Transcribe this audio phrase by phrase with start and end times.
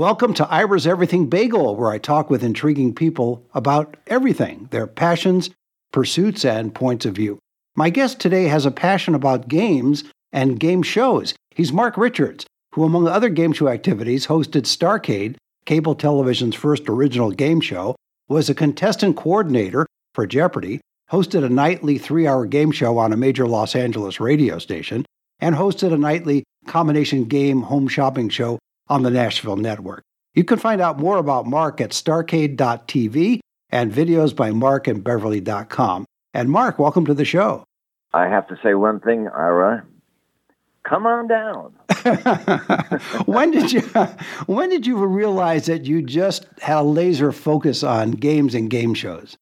[0.00, 5.50] Welcome to Ira's Everything Bagel, where I talk with intriguing people about everything their passions,
[5.92, 7.38] pursuits, and points of view.
[7.76, 11.34] My guest today has a passion about games and game shows.
[11.54, 15.36] He's Mark Richards, who, among other game show activities, hosted Starcade,
[15.66, 17.94] cable television's first original game show,
[18.26, 20.80] was a contestant coordinator for Jeopardy,
[21.12, 25.04] hosted a nightly three hour game show on a major Los Angeles radio station,
[25.40, 28.58] and hosted a nightly combination game home shopping show
[28.90, 30.02] on the Nashville network.
[30.34, 33.40] You can find out more about Mark at starcade.tv
[33.70, 36.04] and videos by Mark and Beverly.com.
[36.34, 37.64] And Mark, welcome to the show.
[38.12, 39.84] I have to say one thing, Ira.
[40.82, 41.72] Come on down.
[43.26, 43.80] when did you
[44.46, 48.94] when did you realize that you just had a laser focus on games and game
[48.94, 49.36] shows?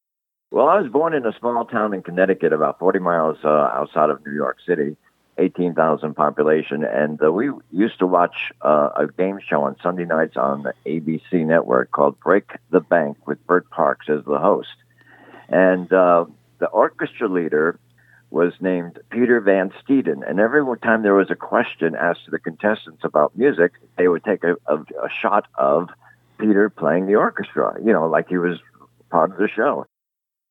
[0.50, 4.08] Well, I was born in a small town in Connecticut, about 40 miles uh, outside
[4.08, 4.96] of New York City,
[5.38, 10.36] 18,000 population, and uh, we used to watch uh, a game show on Sunday nights
[10.36, 14.74] on the ABC network called Break the Bank with Bert Parks as the host.
[15.48, 16.26] And uh,
[16.58, 17.78] the orchestra leader
[18.30, 22.38] was named Peter Van Steeden, and every time there was a question asked to the
[22.38, 25.88] contestants about music, they would take a, a, a shot of
[26.38, 28.58] Peter playing the orchestra, you know, like he was
[29.10, 29.86] part of the show.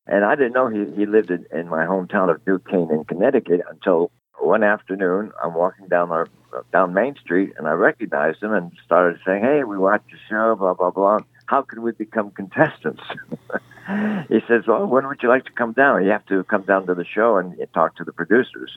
[0.06, 3.60] And I didn't know he, he lived in, in my hometown of New Canaan, Connecticut
[3.70, 4.10] until
[4.40, 6.28] one afternoon, I'm walking down our
[6.72, 10.54] down Main Street, and I recognized him and started saying, "Hey, we watched the show,
[10.56, 11.20] blah blah blah.
[11.46, 13.02] How can we become contestants?"
[14.28, 16.04] he says, "Well, when would you like to come down?
[16.04, 18.76] You have to come down to the show and talk to the producers."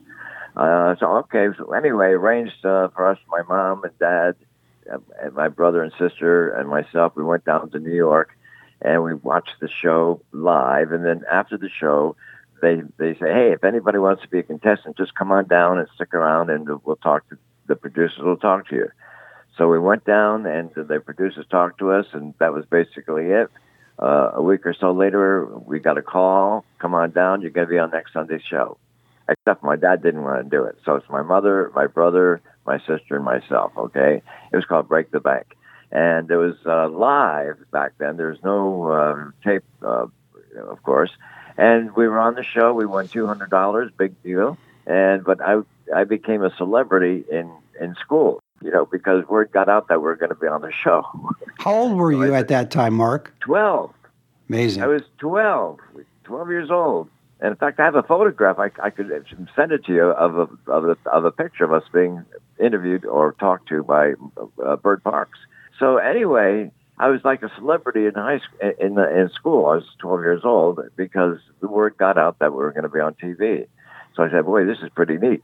[0.56, 1.48] Uh, so okay.
[1.58, 4.36] So anyway, arranged uh, for us, my mom and dad,
[5.22, 7.16] and my brother and sister and myself.
[7.16, 8.38] We went down to New York,
[8.82, 10.92] and we watched the show live.
[10.92, 12.16] And then after the show,
[12.62, 15.80] they they say, hey, if anybody wants to be a contestant, just come on down
[15.80, 18.20] and stick around, and we'll talk to the producers.
[18.20, 18.90] Will talk to you.
[19.58, 23.50] So we went down, and the producers talked to us, and that was basically it.
[24.00, 26.66] Uh, a week or so later, we got a call.
[26.80, 27.42] Come on down.
[27.42, 28.78] You're going to be on next Sunday's show.
[29.30, 30.77] Except my dad didn't want to do it.
[30.83, 33.71] So it's my mother, my brother, my sister, and myself.
[33.77, 34.21] Okay.
[34.52, 35.55] It was called Break the Bank,
[35.92, 38.17] and it was uh, live back then.
[38.17, 40.08] There's no uh, tape, uh,
[40.58, 41.11] of course.
[41.61, 42.73] And we were on the show.
[42.73, 44.58] We won two hundred dollars, big deal.
[44.88, 45.61] And but I
[45.95, 50.05] I became a celebrity in in school, you know, because word got out that we
[50.05, 51.04] were going to be on the show.
[51.60, 53.36] How old were you at that time, Mark?
[53.42, 53.94] Twelve.
[54.50, 54.82] Amazing.
[54.82, 55.80] I was 12,
[56.26, 57.10] 12 years old.
[57.39, 58.60] And in fact, I have a photograph.
[58.60, 59.10] I, I could
[59.55, 62.26] send it to you of a, of a of a picture of us being
[62.60, 64.14] interviewed or talked to by
[64.66, 65.39] uh, Bert Parks.
[65.80, 66.71] So anyway,
[67.02, 69.66] I was like a celebrity in high school, in the, in school.
[69.66, 72.89] I was 12 years old because the word got out that we were going to
[72.89, 73.66] be on TV.
[74.16, 75.44] So I said, "Boy, this is pretty neat."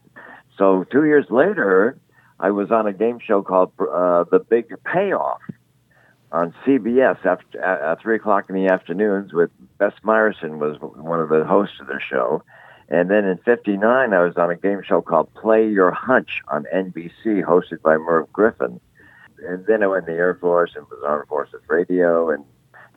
[0.56, 1.98] So two years later,
[2.40, 5.42] I was on a game show called uh, The Big Payoff
[6.32, 9.34] on CBS after at three o'clock in the afternoons.
[9.34, 12.44] With Bess Myerson was one of the hosts of the show,
[12.88, 16.68] and then in '59, I was on a game show called Play Your Hunch on
[16.72, 18.80] NBC, hosted by Merv Griffin
[19.46, 22.44] and then I went in the Air Force and was Armed Forces Radio, and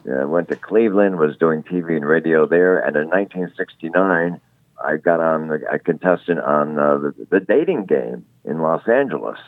[0.09, 2.79] uh, went to Cleveland, was doing TV and radio there.
[2.79, 4.41] And in 1969,
[4.83, 9.39] I got on a contestant on uh, the, the dating game in Los Angeles.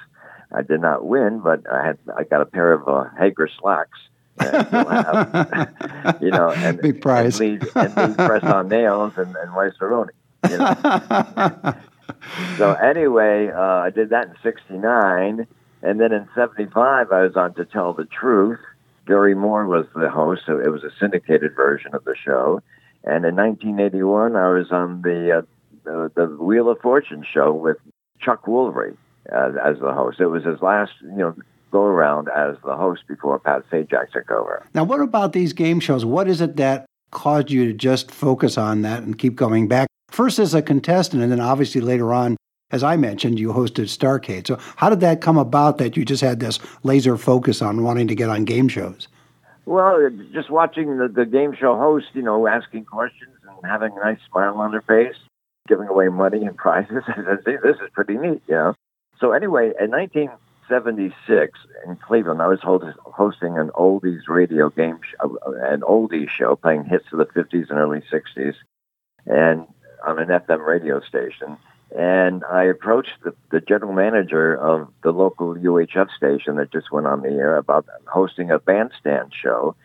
[0.54, 3.98] I did not win, but I had I got a pair of uh, Haggar slacks.
[4.38, 9.72] have, you know, and big prize, and lead, and press on nails and, and rice
[9.80, 11.74] You know?
[12.58, 15.46] so anyway, uh, I did that in '69
[15.82, 18.60] and then in 75, I was on To Tell the Truth.
[19.06, 22.60] Garry Moore was the host, so it was a syndicated version of the show.
[23.04, 27.78] And in 1981, I was on the, uh, the, Wheel of Fortune show with
[28.20, 30.20] Chuck Woolery as, as the host.
[30.20, 31.34] It was his last, you know,
[31.72, 34.64] go around as the host before Pat Sajak took over.
[34.74, 36.04] Now, what about these game shows?
[36.04, 39.88] What is it that caused you to just focus on that and keep going back?
[40.10, 42.36] First as a contestant, and then obviously later on
[42.72, 44.46] as I mentioned, you hosted Starcade.
[44.46, 48.08] So how did that come about that you just had this laser focus on wanting
[48.08, 49.08] to get on game shows?
[49.64, 54.00] Well, just watching the, the game show host, you know, asking questions and having a
[54.00, 55.14] nice smile on their face,
[55.68, 57.04] giving away money and prizes.
[57.06, 58.74] I said, see, this is pretty neat, you know.
[59.20, 65.50] So anyway, in 1976 in Cleveland, I was hosting an oldies radio game, show, uh,
[65.50, 68.54] uh, an oldies show playing hits of the 50s and early 60s,
[69.26, 69.66] and
[70.04, 71.56] on an FM radio station.
[71.94, 77.06] And I approached the, the general manager of the local UHF station that just went
[77.06, 79.76] on the air about hosting a bandstand show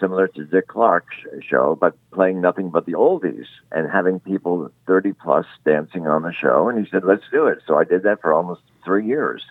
[0.00, 1.16] similar to Dick Clark's
[1.48, 6.32] show, but playing nothing but the oldies and having people 30 plus dancing on the
[6.32, 6.68] show.
[6.68, 7.58] And he said, let's do it.
[7.66, 9.42] So I did that for almost three years.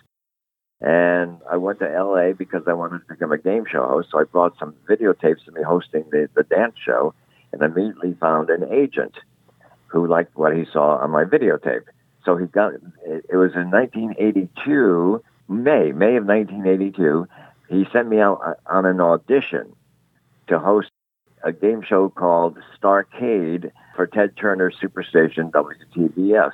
[0.80, 4.08] And I went to LA because I wanted to become a game show host.
[4.12, 7.14] So I brought some videotapes of me hosting the, the dance show
[7.52, 9.14] and immediately found an agent
[9.86, 11.84] who liked what he saw on my videotape.
[12.26, 17.26] So he got, it was in 1982, May, May of 1982.
[17.70, 19.72] He sent me out uh, on an audition
[20.48, 20.90] to host
[21.44, 26.52] a game show called Starcade for Ted Turner Superstation WTBS.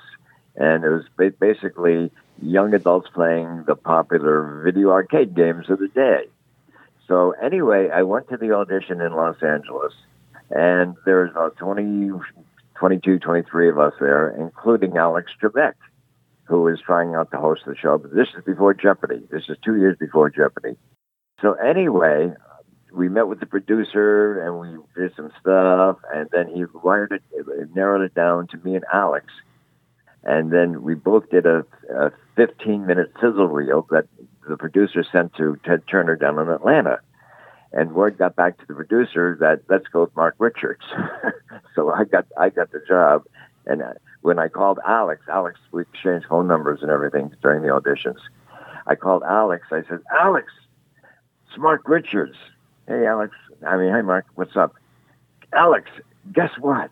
[0.56, 2.10] And it was basically
[2.42, 6.24] young adults playing the popular video arcade games of the day.
[7.08, 9.94] So anyway, I went to the audition in Los Angeles,
[10.50, 12.10] and there was about 20,
[12.76, 15.74] 22, 23 of us there, including Alex Trebek,
[16.44, 17.98] who was trying out to host the show.
[17.98, 19.22] But this is before Jeopardy.
[19.30, 20.76] This is two years before Jeopardy.
[21.40, 22.32] So anyway,
[22.92, 27.22] we met with the producer and we did some stuff, and then he wired it,
[27.74, 29.26] narrowed it down to me and Alex,
[30.24, 31.64] and then we both did a,
[31.94, 34.06] a 15 minute sizzle reel that
[34.48, 37.00] the producer sent to Ted Turner down in Atlanta.
[37.72, 40.82] And word got back to the producer that let's go with Mark Richards.
[41.74, 43.24] so I got I got the job,
[43.66, 47.68] and uh, when I called Alex, Alex we exchanged phone numbers and everything during the
[47.68, 48.18] auditions.
[48.86, 49.66] I called Alex.
[49.70, 50.52] I said, Alex,
[51.48, 52.36] it's Mark Richards.
[52.88, 53.34] Hey, Alex.
[53.66, 54.26] I mean, hey, Mark.
[54.34, 54.74] What's up?
[55.52, 55.88] Alex,
[56.32, 56.90] guess what?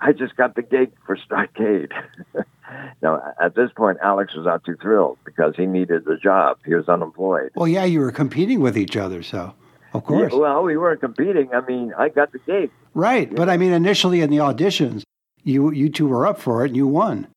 [0.00, 1.90] I just got the gig for Starcade.
[3.02, 6.58] now, at this point, Alex was not too thrilled because he needed the job.
[6.64, 7.50] He was unemployed.
[7.54, 9.54] Well, yeah, you were competing with each other, so
[9.96, 10.32] of course.
[10.32, 11.50] Yeah, well, we weren't competing.
[11.52, 12.70] I mean, I got the gig.
[12.94, 15.02] Right, but I mean, initially in the auditions,
[15.42, 17.28] you you two were up for it, and you won.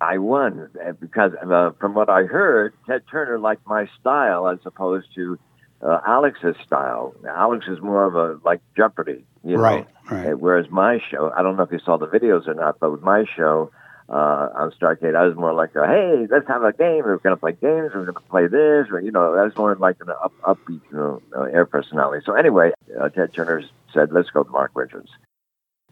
[0.00, 4.58] I won eh, because uh, from what I heard, Ted Turner liked my style as
[4.64, 5.38] opposed to
[5.82, 7.14] uh, Alex's style.
[7.28, 9.62] Alex is more of a like Jeopardy, you know.
[9.62, 10.38] Right, right.
[10.38, 13.02] Whereas my show, I don't know if you saw the videos or not, but with
[13.02, 13.70] my show
[14.08, 17.04] uh, on Starcade, I was more like, a, hey, let's have a game.
[17.04, 17.92] We're going to play games.
[17.94, 20.80] We're going to play this, or you know, I was more like an up, upbeat,
[20.90, 22.22] you know, uh, air personality.
[22.24, 23.62] So anyway, uh, Ted Turner
[23.92, 25.10] said, let's go to Mark Richards.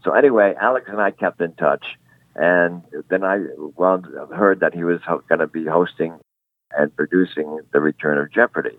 [0.02, 1.84] So anyway, Alex and I kept in touch.
[2.34, 3.38] And then I
[3.76, 4.02] well,
[4.34, 6.18] heard that he was ho- going to be hosting
[6.70, 8.78] and producing the return of Jeopardy.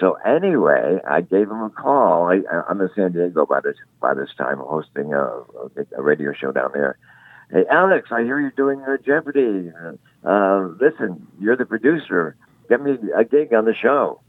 [0.00, 2.26] So anyway, I gave him a call.
[2.26, 5.42] I, I'm in San Diego by this by this time, hosting a,
[5.96, 6.98] a radio show down there.
[7.50, 9.70] Hey, Alex, I hear you're doing a Jeopardy.
[10.24, 12.36] Uh, listen, you're the producer.
[12.68, 14.20] Get me a gig on the show.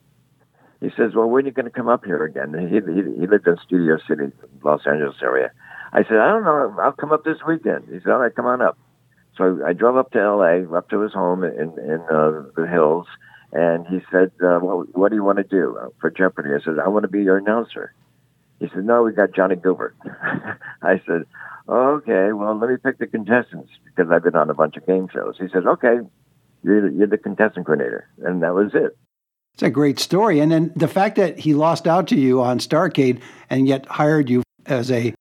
[0.80, 2.54] He says, well, when are you going to come up here again?
[2.54, 4.32] He, he, he lived in Studio City,
[4.64, 5.52] Los Angeles area.
[5.92, 6.76] I said, I don't know.
[6.80, 7.86] I'll come up this weekend.
[7.92, 8.78] He said, all right, come on up.
[9.38, 13.08] So I drove up to L.A., up to his home in, in uh, the hills,
[13.52, 16.50] and he said, uh, well, what do you want to do for Jeopardy?
[16.54, 17.94] I said, I want to be your announcer.
[18.60, 19.96] He said, no, we got Johnny Gilbert.
[20.82, 21.26] I said,
[21.70, 25.08] okay, well, let me pick the contestants because I've been on a bunch of game
[25.14, 25.36] shows.
[25.40, 25.98] He said, okay,
[26.64, 28.10] you're, you're the contestant coordinator.
[28.24, 28.98] And that was it.
[29.54, 30.40] It's a great story.
[30.40, 34.30] And then the fact that he lost out to you on Starcade and yet hired
[34.30, 35.14] you as a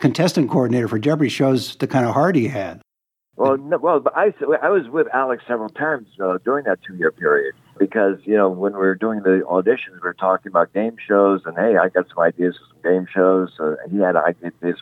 [0.00, 2.80] contestant coordinator for Jeopardy shows the kind of heart he had.
[3.36, 7.10] Well, no, well, I, I was with Alex several times uh, during that two year
[7.10, 10.96] period because you know when we were doing the auditions, we were talking about game
[11.04, 13.50] shows, and hey, I got some ideas for some game shows.
[13.58, 14.78] Uh, he had ideas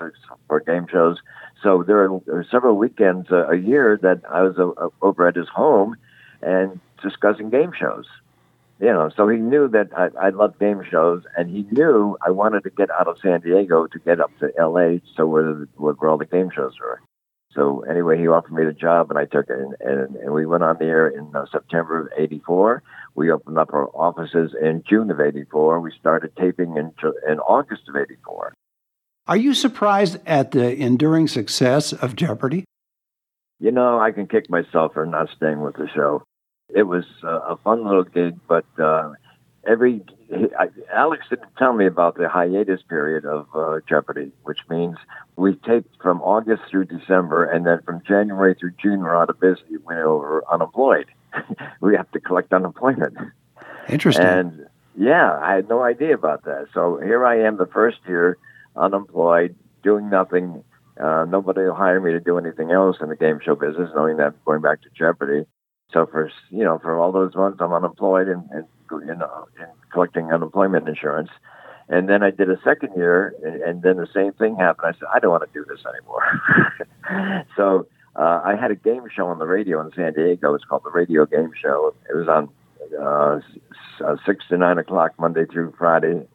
[0.47, 1.17] for game shows.
[1.63, 5.49] So there are several weekends uh, a year that I was uh, over at his
[5.49, 5.97] home
[6.43, 8.05] and discussing game shows.
[8.81, 12.31] You know, so he knew that I, I loved game shows, and he knew I
[12.31, 15.01] wanted to get out of San Diego to get up to L.A.
[15.17, 17.01] So where, where all the game shows were.
[17.53, 20.47] So anyway, he offered me the job, and I took it, and, and, and we
[20.47, 22.83] went on the air in uh, September of '84.
[23.15, 25.81] We opened up our offices in June of '84.
[25.81, 26.93] We started taping in
[27.29, 28.55] in August of '84.
[29.27, 32.65] Are you surprised at the enduring success of Jeopardy?
[33.59, 36.23] You know, I can kick myself for not staying with the show.
[36.75, 39.13] It was uh, a fun little gig, but uh,
[39.67, 44.97] every I, Alex didn't tell me about the hiatus period of uh, Jeopardy, which means
[45.37, 49.41] we taped from August through December, and then from January through June we're out of
[49.41, 49.67] business.
[49.69, 51.07] We were unemployed.
[51.81, 53.17] we have to collect unemployment.
[53.89, 54.25] Interesting.
[54.25, 56.67] And yeah, I had no idea about that.
[56.75, 58.39] So here I am, the first year
[58.77, 60.63] unemployed, doing nothing.
[61.01, 64.19] Uh, nobody will hire me to do anything else in the game show business, knowing
[64.19, 65.47] that I'm going back to Jeopardy.
[65.93, 69.69] So for you know, for all those months, I'm unemployed and, and you know, and
[69.93, 71.31] collecting unemployment insurance.
[71.89, 74.95] And then I did a second year, and, and then the same thing happened.
[74.95, 77.45] I said, I don't want to do this anymore.
[77.57, 80.55] so uh, I had a game show on the radio in San Diego.
[80.55, 81.93] It's called the Radio Game Show.
[82.09, 82.49] It was on
[83.01, 83.41] uh,
[84.05, 86.27] uh, six to nine o'clock Monday through Friday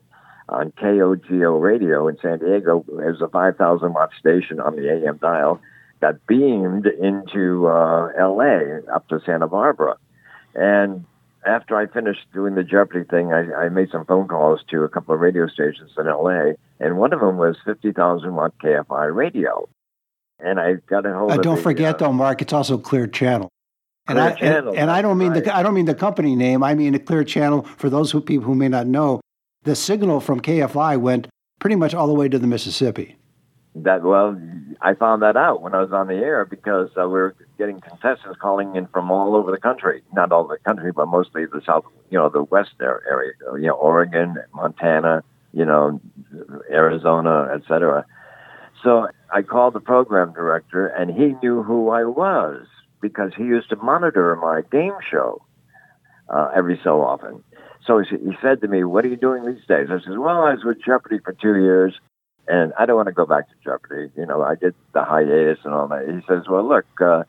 [0.49, 2.85] on KOGO radio in San Diego.
[2.87, 5.59] It was a 5,000 watt station on the AM dial
[6.05, 9.97] that beamed into uh, LA up to Santa Barbara.
[10.53, 11.03] And
[11.45, 14.89] after I finished doing the Jeopardy thing, I, I made some phone calls to a
[14.89, 19.67] couple of radio stations in LA, and one of them was 50,000 watt KFI radio.
[20.39, 22.77] And I got a hold uh, of Don't the, forget, uh, though, Mark, it's also
[22.77, 23.49] Clear Channel.
[24.07, 25.43] And Clear I, Channel, and, and I don't mean right.
[25.43, 26.61] the I don't mean the company name.
[26.61, 29.21] I mean a clear channel for those who people who may not know.
[29.63, 31.27] The signal from KFI went
[31.59, 33.15] pretty much all the way to the Mississippi.
[33.75, 34.39] That well,
[34.81, 37.81] I found that out when I was on the air because uh, we were getting
[37.81, 40.01] contestants calling in from all over the country.
[40.13, 43.73] Not all the country, but mostly the south, you know, the west area, you know,
[43.73, 45.99] Oregon, Montana, you know,
[46.71, 48.05] Arizona, etc.
[48.81, 52.67] So I called the program director, and he knew who I was
[53.01, 55.41] because he used to monitor my game show
[56.29, 57.43] uh, every so often.
[57.85, 60.43] So he, he said to me, "What are you doing these days?" I said, "Well,
[60.43, 61.93] I was with Jeopardy for two years,
[62.47, 64.11] and I don't want to go back to Jeopardy.
[64.15, 67.23] You know, I did the hiatus and all that." He says, "Well, look, uh,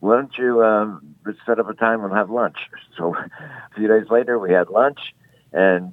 [0.00, 1.14] why don't you um,
[1.46, 2.56] set up a time and have lunch?"
[2.96, 4.98] So a few days later, we had lunch,
[5.52, 5.92] and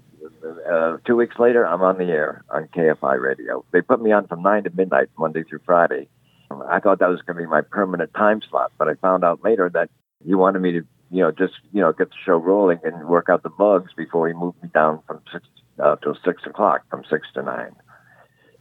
[0.68, 3.64] uh, two weeks later, I'm on the air on KFI radio.
[3.72, 6.08] They put me on from nine to midnight Monday through Friday.
[6.50, 9.44] I thought that was going to be my permanent time slot, but I found out
[9.44, 9.90] later that
[10.26, 13.30] he wanted me to you know, just, you know, get the show rolling and work
[13.30, 15.46] out the bugs before he moved me down from six
[15.84, 17.76] uh, till six o'clock, from six to nine.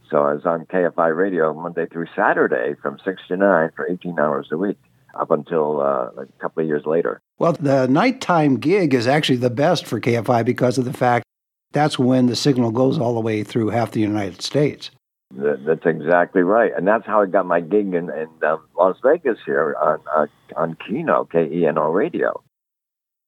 [0.09, 4.19] So I was on KFI radio Monday through Saturday from six to nine for 18
[4.19, 4.77] hours a week
[5.19, 7.21] up until uh, a couple of years later.
[7.39, 11.25] Well, the nighttime gig is actually the best for KFI because of the fact
[11.71, 14.91] that's when the signal goes all the way through half the United States.
[15.33, 19.39] That's exactly right, and that's how I got my gig in, in um, Las Vegas
[19.45, 22.41] here on uh, on Keno K E N O radio.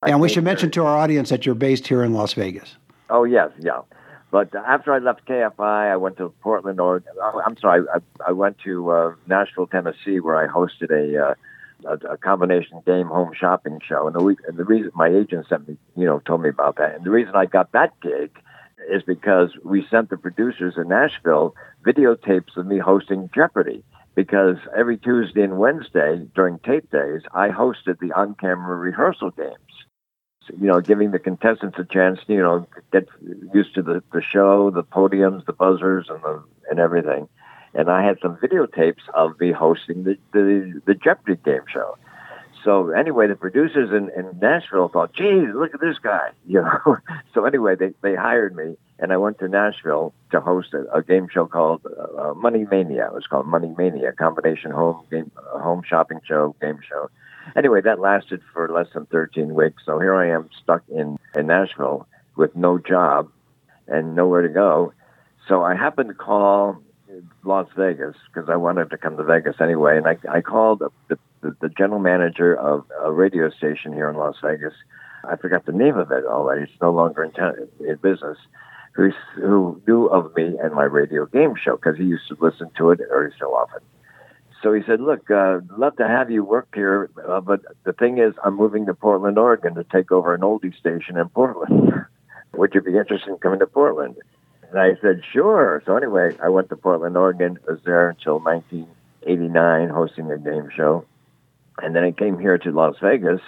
[0.00, 2.76] I and we should mention to our audience that you're based here in Las Vegas.
[3.10, 3.80] Oh yes, yeah.
[4.30, 7.12] But after I left KFI, I went to Portland, Oregon.
[7.20, 11.34] oh, I'm sorry, I, I went to uh, Nashville, Tennessee, where I hosted a, uh,
[11.86, 14.06] a a combination game home shopping show.
[14.06, 16.76] And the week, and the reason my agent sent me, you know, told me about
[16.76, 16.94] that.
[16.94, 18.38] And the reason I got that gig
[18.90, 21.54] is because we sent the producers in Nashville
[21.84, 23.82] videotapes of me hosting Jeopardy.
[24.14, 29.67] Because every Tuesday and Wednesday during tape days, I hosted the on-camera rehearsal games
[30.50, 33.08] you know, giving the contestants a chance, to, you know, get
[33.54, 37.28] used to the, the show, the podiums, the buzzers, and the and everything.
[37.74, 41.96] And I had some videotapes of me hosting the the, the Jeopardy game show.
[42.64, 46.96] So anyway, the producers in, in Nashville thought, "Geez, look at this guy," you know.
[47.34, 51.02] so anyway, they they hired me, and I went to Nashville to host a, a
[51.02, 53.06] game show called uh, Money Mania.
[53.06, 57.10] It was called Money Mania, combination home game, home shopping show, game show.
[57.56, 59.82] Anyway, that lasted for less than 13 weeks.
[59.86, 63.30] So here I am stuck in, in Nashville with no job
[63.86, 64.92] and nowhere to go.
[65.48, 66.82] So I happened to call
[67.42, 69.96] Las Vegas because I wanted to come to Vegas anyway.
[69.96, 74.16] And I, I called the, the, the general manager of a radio station here in
[74.16, 74.74] Las Vegas.
[75.24, 76.62] I forgot the name of it already.
[76.62, 78.38] It's no longer in, town, in business.
[78.92, 82.70] Who, who knew of me and my radio game show because he used to listen
[82.78, 83.80] to it every so often.
[84.62, 88.18] So he said, "Look, uh, love to have you work here, uh, but the thing
[88.18, 92.06] is, I'm moving to Portland, Oregon, to take over an oldie station in Portland.
[92.54, 94.16] Would you be interested in coming to Portland?"
[94.68, 97.58] And I said, "Sure." So anyway, I went to Portland, Oregon.
[97.68, 101.04] Was there until 1989, hosting a game show,
[101.80, 103.40] and then I came here to Las Vegas,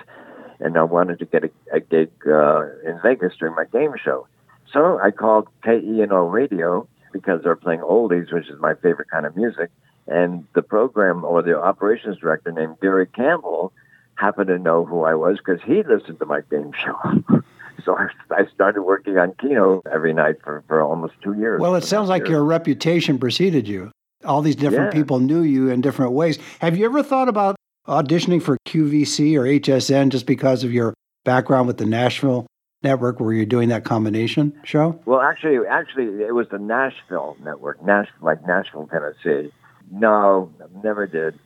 [0.60, 4.28] and I wanted to get a, a gig uh, in Vegas during my game show.
[4.72, 9.36] So I called KENO Radio because they're playing oldies, which is my favorite kind of
[9.36, 9.70] music.
[10.10, 13.72] And the program or the operations director named Gary Campbell
[14.16, 17.42] happened to know who I was because he listened to my game show.
[17.84, 21.60] so I, I started working on Keno every night for, for almost two years.
[21.60, 23.92] Well, it sounds like your reputation preceded you.
[24.24, 25.00] All these different Yeah.
[25.00, 26.38] people knew you in different ways.
[26.60, 30.92] Have you ever thought about auditioning for QVC or HSN just because of your
[31.24, 32.46] background with the Nashville
[32.82, 35.00] network where you're doing that combination show?
[35.06, 39.52] Well, actually, actually, it was the Nashville network, Nash, like Nashville, Tennessee.
[39.90, 41.38] No, never did.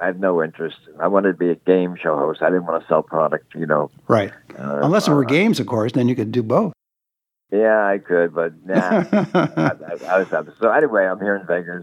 [0.00, 0.76] I had no interest.
[1.00, 2.40] I wanted to be a game show host.
[2.42, 3.90] I didn't want to sell product, you know.
[4.06, 4.32] Right.
[4.56, 6.72] Uh, Unless it were uh, games, of course, then you could do both.
[7.50, 9.04] Yeah, I could, but nah.
[9.12, 9.72] I,
[10.06, 11.06] I, I was so anyway.
[11.06, 11.82] I'm here in Vegas,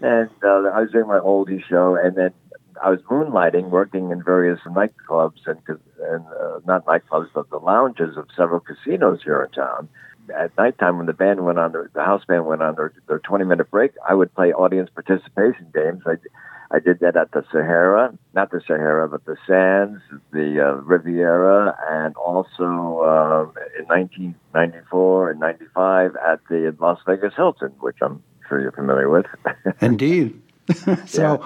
[0.00, 2.32] and uh, I was doing my oldie show, and then
[2.82, 8.16] I was moonlighting, working in various nightclubs and and uh, not nightclubs, but the lounges
[8.16, 9.88] of several casinos here in town.
[10.34, 13.18] At nighttime, when the band went on their, the house band went on their, their
[13.18, 16.02] 20 minute break, I would play audience participation games.
[16.06, 16.16] I,
[16.70, 20.02] I did that at the Sahara, not the Sahara, but the Sands,
[20.32, 27.72] the uh, Riviera, and also um, in 1994 and 95 at the Las Vegas Hilton,
[27.80, 29.26] which I'm sure you're familiar with.
[29.80, 30.40] Indeed.
[31.06, 31.44] so,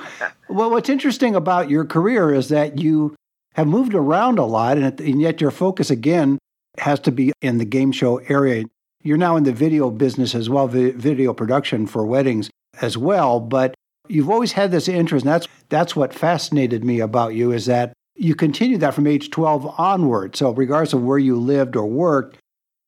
[0.48, 3.14] well, what's interesting about your career is that you
[3.54, 6.38] have moved around a lot, and, and yet your focus again
[6.78, 8.64] has to be in the game show area.
[9.02, 12.50] You're now in the video business as well, video production for weddings
[12.80, 13.74] as well, but
[14.08, 17.92] you've always had this interest, and that's that's what fascinated me about you is that
[18.16, 20.36] you continued that from age 12 onward.
[20.36, 22.36] So regardless of where you lived or worked,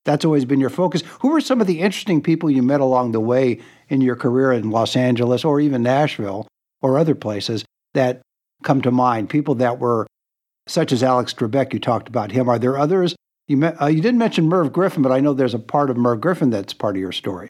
[0.05, 1.03] that's always been your focus.
[1.21, 4.53] Who were some of the interesting people you met along the way in your career
[4.53, 6.49] in Los Angeles or even Nashville
[6.83, 8.21] or other places that
[8.63, 9.31] come to mind?
[9.31, 10.07] People that were
[10.67, 12.49] such as Alex Trebek, you talked about him.
[12.49, 13.15] Are there others?
[13.49, 16.21] You, uh, you didn't mention Merv Griffin, but I know there's a part of Merv
[16.21, 17.49] Griffin that's part of your story.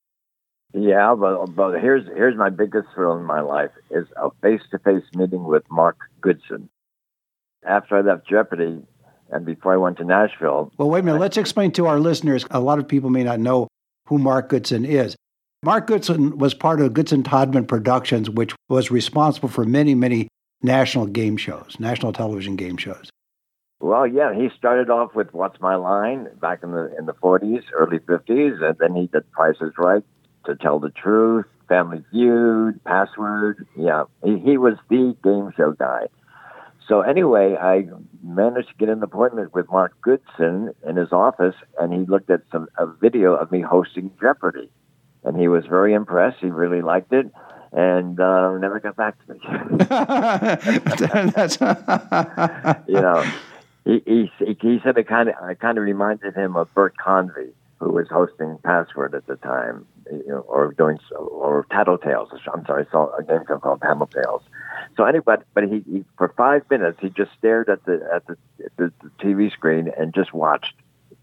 [0.74, 5.44] Yeah, but, but here's here's my biggest thrill in my life is a face-to-face meeting
[5.44, 6.70] with Mark Goodson.
[7.64, 8.82] After I left Jeopardy,
[9.32, 10.70] and before I went to Nashville.
[10.78, 11.20] Well, wait a minute.
[11.20, 12.46] Let's explain to our listeners.
[12.50, 13.68] A lot of people may not know
[14.06, 15.16] who Mark Goodson is.
[15.62, 20.28] Mark Goodson was part of Goodson Todman Productions, which was responsible for many, many
[20.62, 23.10] national game shows, national television game shows.
[23.82, 27.64] Well, yeah, he started off with "What's My Line" back in the in the '40s,
[27.74, 30.04] early '50s, and then he did "Price Is Right,"
[30.46, 36.06] "To Tell the Truth," "Family Feud," "Password." Yeah, he, he was the game show guy.
[36.86, 37.88] So anyway, I
[38.22, 42.42] managed to get an appointment with Mark Goodson in his office, and he looked at
[42.52, 44.70] some a video of me hosting Jeopardy,
[45.24, 46.38] and he was very impressed.
[46.40, 47.32] He really liked it,
[47.72, 49.40] and uh, never got back to me.
[52.86, 53.24] you know,
[53.84, 57.52] he, he he said it kind of I kind of reminded him of Bert Convy,
[57.78, 62.28] who was hosting Password at the time, you know, or doing or Tattletales.
[62.52, 64.42] I'm sorry, I saw a game show called Tattletales.
[64.96, 68.36] So anyway, but he, he for five minutes he just stared at the at the,
[68.76, 70.74] the, the TV screen and just watched.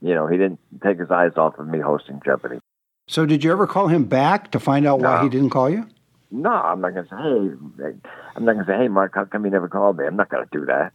[0.01, 2.59] You know, he didn't take his eyes off of me hosting Jeopardy.
[3.07, 5.09] So did you ever call him back to find out no.
[5.09, 5.87] why he didn't call you?
[6.31, 7.93] No, I'm not going to say, hey,
[8.35, 10.05] I'm not going to say, hey, Mark, how come you never called me?
[10.05, 10.91] I'm not going to do that.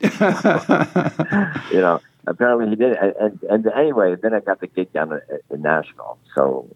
[1.73, 2.97] you know, apparently he did.
[2.97, 6.19] And, and anyway, then I got the gig down in Nashville.
[6.37, 6.69] So,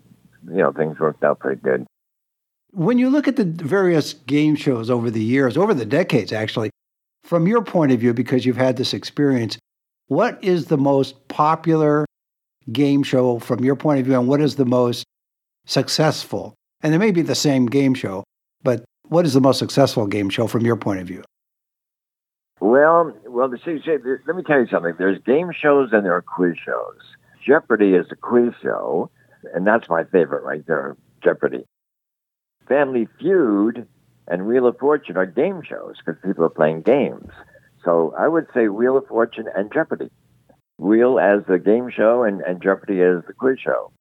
[0.47, 1.87] you know, things worked out pretty good.
[2.73, 6.71] When you look at the various game shows over the years, over the decades, actually,
[7.23, 9.57] from your point of view, because you've had this experience,
[10.09, 12.07] what is the most popular
[12.73, 15.05] game show from your point of view, and what is the most
[15.67, 16.55] successful?
[16.83, 18.25] And it may be the same game show,
[18.63, 21.23] but what is the most successful game show from your point of view?
[22.61, 24.95] Well, well, see, see, let me tell you something.
[24.99, 26.99] There's game shows and there are quiz shows.
[27.47, 29.11] Jeopardy is a quiz show,
[29.55, 31.65] and that's my favorite right there, Jeopardy.
[32.69, 33.87] Family Feud
[34.27, 37.31] and Wheel of Fortune are game shows because people are playing games.
[37.85, 40.11] So I would say Wheel of Fortune and Jeopardy.
[40.79, 43.93] Wheel as the game show and, and Jeopardy as the quiz show.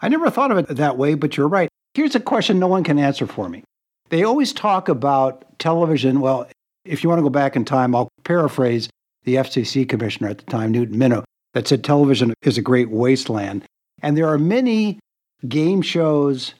[0.00, 1.68] I never thought of it that way, but you're right.
[1.94, 3.64] Here's a question no one can answer for me.
[4.10, 6.20] They always talk about television.
[6.20, 6.48] Well,
[6.84, 8.88] if you want to go back in time, I'll paraphrase
[9.24, 13.64] the FCC commissioner at the time, Newton Minow, that said television is a great wasteland.
[14.00, 14.98] And there are many
[15.46, 16.54] game shows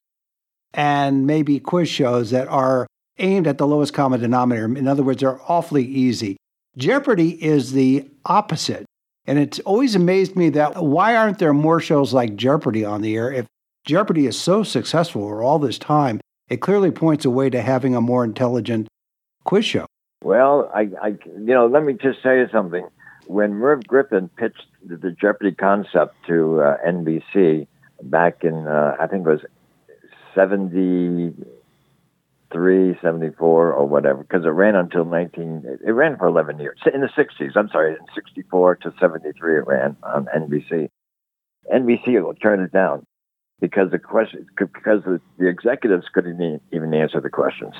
[0.74, 2.86] and maybe quiz shows that are
[3.18, 4.66] aimed at the lowest common denominator.
[4.66, 6.36] In other words, they're awfully easy.
[6.76, 8.84] Jeopardy is the opposite.
[9.26, 13.16] And it's always amazed me that why aren't there more shows like Jeopardy on the
[13.16, 13.32] air?
[13.32, 13.46] If
[13.86, 17.94] Jeopardy is so successful for all this time, it clearly points a way to having
[17.94, 18.88] a more intelligent
[19.44, 19.86] quiz show.
[20.22, 22.88] Well, I, I you know, let me just tell you something.
[23.26, 27.66] When Merv Griffin pitched the Jeopardy concept to uh, NBC
[28.02, 29.42] back in, uh, I think it was
[30.34, 36.78] 73, 74, or whatever, because it ran until 19, it ran for 11 years.
[36.92, 40.88] In the 60s, I'm sorry, in 64 to 73 it ran on NBC.
[41.70, 43.04] NBC turned it down
[43.60, 47.74] because the question because the, executives couldn't even answer the questions.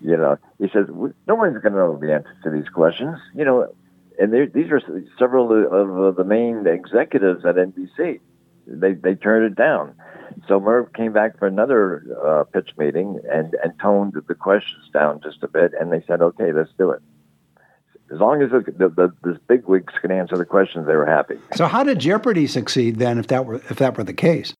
[0.00, 3.18] You know, he says no one's going to know the answers to these questions.
[3.34, 3.74] You know,
[4.18, 4.80] and these are
[5.18, 8.20] several of the main executives at NBC.
[8.66, 9.94] They they turned it down.
[10.48, 15.20] So Merv came back for another uh, pitch meeting and and toned the questions down
[15.22, 17.00] just a bit, and they said, okay, let's do it.
[18.12, 21.06] As long as the, the, the, the big wigs can answer the questions, they were
[21.06, 21.36] happy.
[21.54, 24.54] So how did Jeopardy succeed then, if that were if that were the case?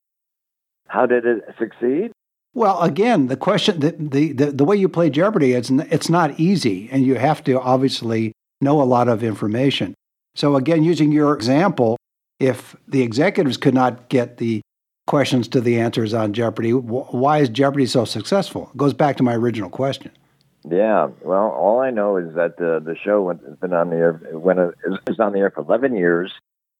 [0.94, 2.12] How did it succeed?
[2.54, 6.38] Well, again, the question, the, the, the, the way you play Jeopardy, it's, it's not
[6.38, 9.94] easy, and you have to obviously know a lot of information.
[10.36, 11.96] So, again, using your example,
[12.38, 14.60] if the executives could not get the
[15.08, 18.70] questions to the answers on Jeopardy, why is Jeopardy so successful?
[18.72, 20.12] It goes back to my original question.
[20.64, 24.12] Yeah, well, all I know is that the the show has been on the air
[24.32, 24.74] when it
[25.18, 26.32] on the air for 11 years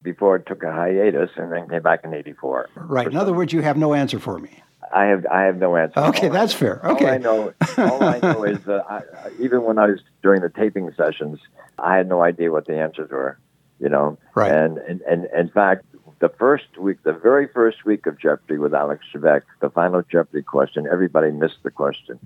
[0.04, 2.68] before it took a hiatus and then came back in 84.
[2.76, 3.08] Right.
[3.08, 4.62] In other words, you have no answer for me.
[4.94, 5.98] I have I have no answer.
[5.98, 6.80] Okay, all that's I, fair.
[6.84, 7.06] Okay.
[7.06, 9.02] All I know, all I know is that I,
[9.40, 11.40] even when I was during the taping sessions,
[11.78, 13.38] I had no idea what the answers were.
[13.80, 14.52] You know, right?
[14.52, 15.84] And and, and in fact,
[16.20, 20.42] the first week, the very first week of Jeopardy with Alex Trebek, the final Jeopardy
[20.42, 22.20] question, everybody missed the question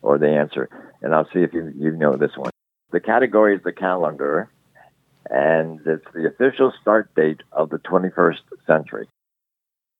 [0.00, 0.68] or the answer.
[1.02, 2.50] And I'll see if you you know this one.
[2.90, 4.48] The category is the calendar,
[5.30, 9.08] and it's the official start date of the 21st century.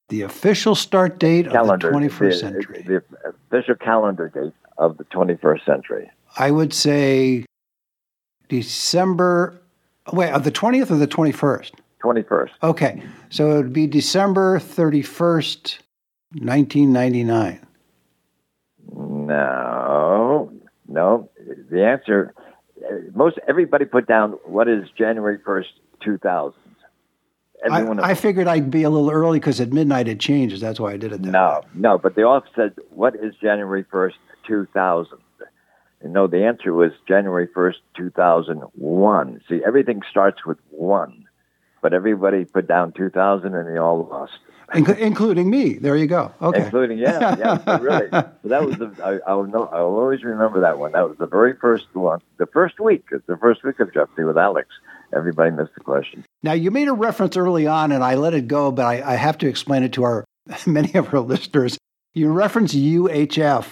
[0.08, 2.84] The official start date calendar, of the 21st the, century.
[2.86, 6.10] The official calendar date of the 21st century.
[6.36, 7.46] I would say
[8.48, 9.60] December.
[10.12, 11.72] Wait, of the 20th or the 21st?
[12.02, 12.50] 21st.
[12.62, 13.02] Okay.
[13.30, 15.78] So it would be December 31st,
[16.34, 17.66] 1999.
[18.94, 20.52] No,
[20.86, 21.30] no.
[21.70, 22.34] The answer,
[23.14, 25.66] most everybody put down what is January 1st,
[26.02, 26.54] 2000.
[27.70, 30.60] I, I, figured I'd be a little early because at midnight it changes.
[30.60, 31.68] That's why I did it that No, way.
[31.74, 34.12] no, but they all said, what is January 1st,
[34.46, 35.18] 2000?
[36.02, 39.40] And no, the answer was January 1st, 2001.
[39.48, 41.24] See, everything starts with one,
[41.80, 44.34] but everybody put down 2000 and they all lost.
[44.72, 45.74] Inc- including me.
[45.74, 46.32] There you go.
[46.40, 46.64] Okay.
[46.64, 48.08] Including, yeah, yeah, really.
[48.10, 50.92] So that was the, I, I'll know, I'll always remember that one.
[50.92, 54.24] That was the very first one, the first week, it's the first week of Jeopardy
[54.24, 54.68] with Alex.
[55.14, 56.24] Everybody missed the question.
[56.42, 59.14] Now, you made a reference early on, and I let it go, but I, I
[59.16, 60.24] have to explain it to our
[60.66, 61.78] many of our listeners.
[62.14, 63.66] You reference UHF,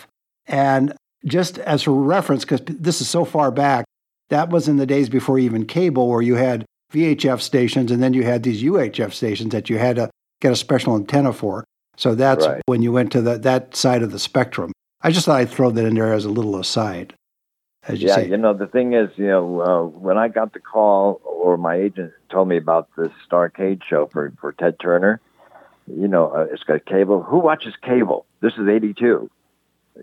[0.46, 3.84] and just as a reference, because this is so far back,
[4.30, 8.12] that was in the days before even cable, where you had VHF stations, and then
[8.12, 10.10] you had these UHF stations that you had to
[10.42, 11.64] get a special antenna for.
[11.96, 12.62] So that's right.
[12.66, 14.72] when you went to the, that side of the spectrum.
[15.00, 17.14] I just thought I'd throw that in there as a little aside.
[17.88, 18.28] You yeah, say.
[18.28, 21.76] you know, the thing is, you know, uh, when I got the call or my
[21.76, 25.20] agent told me about this Starcade show for, for Ted Turner,
[25.88, 27.22] you know, uh, it's got cable.
[27.22, 28.24] Who watches cable?
[28.40, 29.28] This is 82.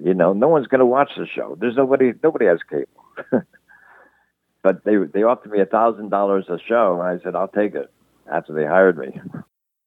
[0.03, 1.57] You know, no one's going to watch the show.
[1.59, 3.45] There's nobody, nobody has cable.
[4.61, 6.99] but they, they offered me a thousand dollars a show.
[7.01, 7.89] And I said, I'll take it
[8.29, 9.19] after they hired me.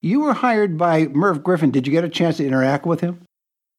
[0.04, 1.70] You were hired by Merv Griffin.
[1.70, 3.22] Did you get a chance to interact with him?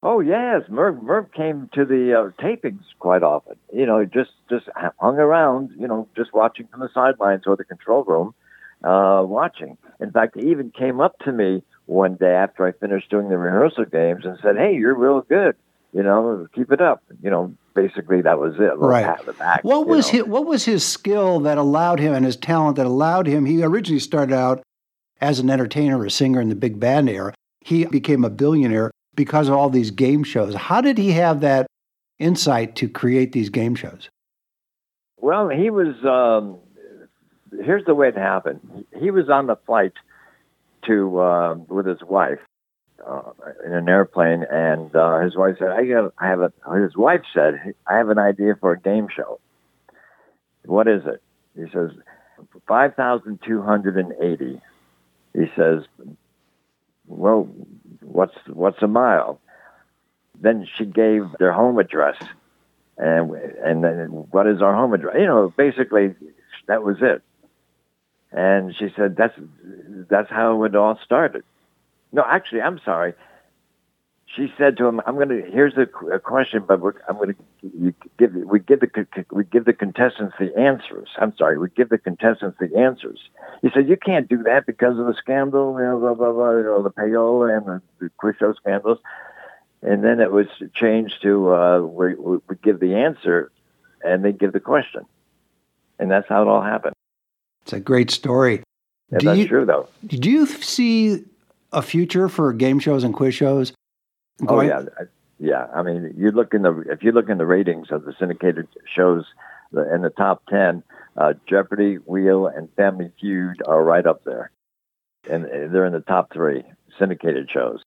[0.02, 3.56] Oh yes, Merv Merv came to the uh, tapings quite often.
[3.72, 5.72] You know, just just hung around.
[5.78, 8.34] You know, just watching from the sidelines or the control room,
[8.82, 9.76] uh, watching.
[10.00, 13.36] In fact, he even came up to me one day after I finished doing the
[13.36, 15.56] rehearsal games and said, "Hey, you're real good.
[15.92, 18.78] You know, keep it up." You know, basically that was it.
[18.78, 19.04] Right.
[19.04, 20.18] Pat the back, what was know.
[20.18, 23.44] his, what was his skill that allowed him and his talent that allowed him?
[23.44, 24.62] He originally started out
[25.20, 27.34] as an entertainer, a singer in the big band era.
[27.60, 30.54] He became a billionaire because of all these game shows.
[30.54, 31.66] How did he have that
[32.18, 34.08] insight to create these game shows?
[35.16, 35.94] Well, he was.
[36.04, 36.58] Um,
[37.64, 38.84] here's the way it happened.
[38.98, 39.92] He was on the flight
[40.86, 42.40] to uh, with his wife
[43.06, 43.30] uh,
[43.64, 46.12] in an airplane, and uh, his wife said, "I got.
[46.18, 49.40] I have a." His wife said, "I have an idea for a game show."
[50.66, 51.22] What is it?
[51.54, 51.90] He says,
[52.66, 54.60] 5,280
[55.34, 55.82] he says,
[57.06, 57.48] "Well,
[58.00, 59.40] what's what's a mile?"
[60.40, 62.16] Then she gave their home address,
[62.96, 65.16] and and then what is our home address?
[65.18, 66.14] You know, basically
[66.66, 67.22] that was it.
[68.32, 69.34] And she said, "That's
[70.08, 71.44] that's how it all started."
[72.12, 73.14] No, actually, I'm sorry.
[74.36, 75.42] She said to him, "I'm going to.
[75.50, 78.32] Here's a, a question, but we're, I'm going to give.
[78.34, 81.08] We give the we give the contestants the answers.
[81.18, 83.20] I'm sorry, we give the contestants the answers."
[83.62, 86.50] He said, "You can't do that because of the scandal, you know, blah blah blah,
[86.56, 88.98] you know, the payola and the, the quiz show scandals."
[89.82, 93.52] And then it was changed to uh, we, we give the answer,
[94.02, 95.02] and they give the question,
[95.98, 96.94] and that's how it all happened.
[97.62, 98.62] It's a great story.
[99.12, 99.88] Yeah, Do that's you- true, though.
[100.06, 101.24] Do you see
[101.72, 103.72] a future for game shows and quiz shows?
[104.48, 104.82] Oh yeah,
[105.38, 105.66] yeah.
[105.74, 108.68] I mean, you look in the if you look in the ratings of the syndicated
[108.94, 109.24] shows
[109.72, 110.82] in the top ten,
[111.16, 114.50] uh, Jeopardy, Wheel, and Family Feud are right up there,
[115.30, 116.64] and they're in the top three
[116.98, 117.82] syndicated shows.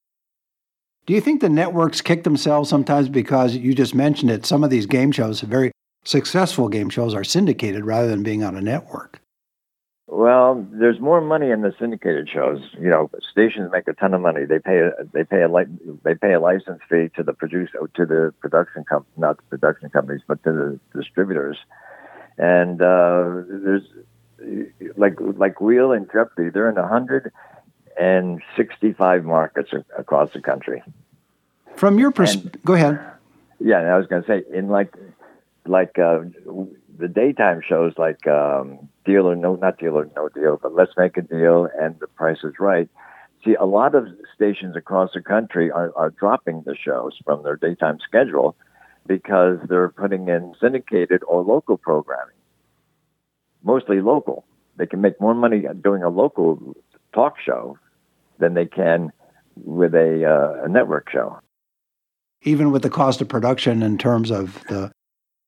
[1.05, 4.45] Do you think the networks kick themselves sometimes because you just mentioned it?
[4.45, 5.71] Some of these game shows, very
[6.03, 9.21] successful game shows, are syndicated rather than being on a network.
[10.09, 12.61] Well, there's more money in the syndicated shows.
[12.79, 14.45] You know, stations make a ton of money.
[14.45, 15.65] They pay a, they pay a li-
[16.03, 19.89] they pay a license fee to the producer to the production com- not the production
[19.89, 21.57] companies, but to the distributors.
[22.37, 23.83] And uh, there's
[24.95, 26.51] like like Wheel and Jeopardy.
[26.51, 30.81] They're in 165 markets across the country.
[31.75, 32.97] From your perspective, go ahead.
[33.59, 34.95] Yeah, and I was going to say in like
[35.65, 36.19] like uh,
[36.97, 40.91] the daytime shows like um, Deal or No, not Deal or No Deal, but Let's
[40.97, 42.89] Make a Deal and The Price is Right.
[43.45, 47.55] See, a lot of stations across the country are, are dropping the shows from their
[47.55, 48.55] daytime schedule
[49.07, 52.35] because they're putting in syndicated or local programming,
[53.63, 54.43] mostly local.
[54.75, 56.75] They can make more money doing a local
[57.13, 57.77] talk show
[58.39, 59.13] than they can
[59.55, 61.39] with a, uh, a network show.
[62.41, 64.91] Even with the cost of production in terms of the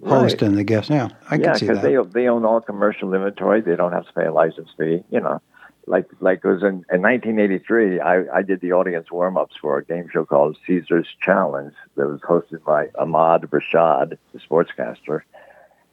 [0.05, 0.55] host Right.
[0.55, 0.89] the guest.
[0.89, 1.81] Yeah, I yeah, can see that.
[1.81, 3.61] they they own all commercial inventory.
[3.61, 5.03] They don't have to pay a license fee.
[5.11, 5.41] You know,
[5.87, 7.99] like like it was in, in 1983.
[7.99, 12.07] I I did the audience warm ups for a game show called Caesar's Challenge that
[12.07, 15.21] was hosted by Ahmad Rashad, the sportscaster,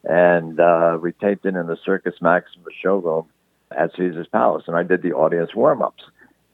[0.03, 3.25] and uh, we taped it in the Circus Maximus showroom
[3.71, 6.03] at Caesar's Palace, and I did the audience warm ups,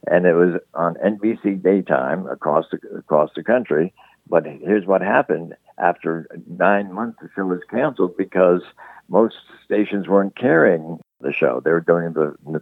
[0.07, 3.93] and it was on NBC daytime across the across the country.
[4.27, 8.61] But here's what happened after nine months, the show was canceled because
[9.09, 11.61] most stations weren't carrying the show.
[11.63, 12.61] They were doing the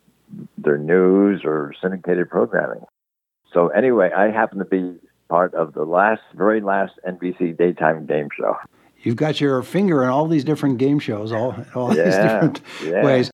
[0.57, 2.83] their news or syndicated programming.
[3.53, 4.95] So anyway, I happen to be
[5.27, 8.55] part of the last, very last NBC daytime game show.
[9.03, 13.03] You've got your finger in all these different game shows, all, all these different yeah.
[13.03, 13.31] ways.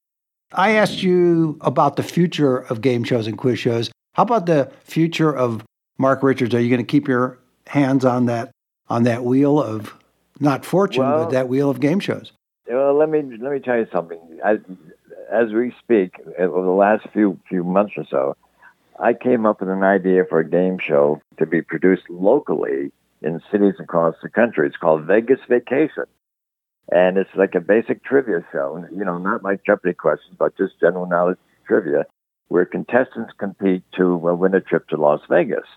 [0.53, 3.91] I asked you about the future of game shows and quiz shows.
[4.13, 5.63] How about the future of
[5.97, 6.55] Mark Richards?
[6.55, 8.51] Are you going to keep your hands on that
[8.89, 9.93] on that wheel of
[10.39, 12.32] not fortune, Well- but that wheel of game shows?
[12.69, 14.19] Well, let me let me tell you something.
[14.43, 14.60] As
[15.32, 18.36] as we speak, over the last few few months or so,
[18.99, 23.41] I came up with an idea for a game show to be produced locally in
[23.51, 24.67] cities across the country.
[24.67, 26.06] It's called Vegas Vacation,
[26.91, 28.86] and it's like a basic trivia show.
[28.91, 32.06] You know, not like Jeopardy questions, but just general knowledge trivia,
[32.49, 35.67] where contestants compete to uh, win a trip to Las Vegas.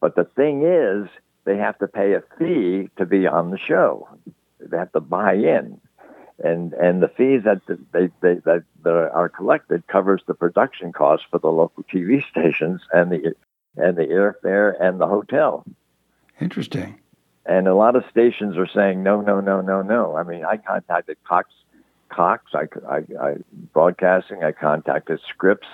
[0.00, 1.08] But the thing is,
[1.44, 4.08] they have to pay a fee to be on the show.
[4.60, 5.80] They have to buy in
[6.42, 7.60] and and the fees that
[7.92, 13.10] they, they that, are collected covers the production costs for the local TV stations and
[13.10, 13.34] the
[13.76, 15.64] and the airfare and the hotel.
[16.40, 16.98] Interesting.
[17.44, 20.16] And a lot of stations are saying no, no, no, no, no.
[20.16, 21.50] I mean, I contacted Cox,
[22.08, 23.34] Cox, I, I, I
[23.72, 24.44] broadcasting.
[24.44, 25.66] I contacted Scripps.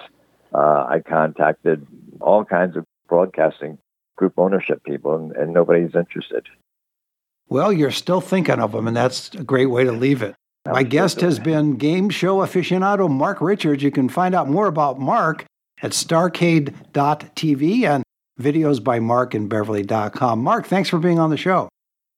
[0.54, 1.87] Uh, I contacted
[2.20, 3.78] all kinds of broadcasting
[4.18, 6.46] group ownership people, and, and nobody's interested.
[7.48, 10.35] Well, you're still thinking of them, and that's a great way to leave it.
[10.66, 13.83] My guest has been game show aficionado Mark Richards.
[13.83, 15.46] You can find out more about Mark
[15.81, 18.04] at starcade.tv and
[18.38, 20.42] videos by Mark and Beverly.com.
[20.42, 21.70] Mark, thanks for being on the show.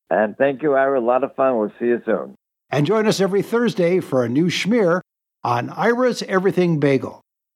[0.08, 0.98] And thank you, Ira.
[0.98, 1.58] A lot of fun.
[1.58, 2.34] We'll see you soon.
[2.70, 5.00] And join us every Thursday for a new schmear
[5.44, 7.20] on Ira's Everything Bagel.